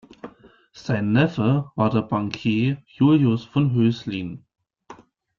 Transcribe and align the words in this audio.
Sein 0.73 1.11
Neffe 1.11 1.71
war 1.75 1.91
der 1.91 2.01
Bankier 2.01 2.81
Julius 2.87 3.43
von 3.45 3.71
Hößlin. 3.75 4.43